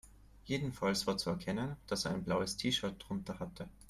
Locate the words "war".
1.05-1.19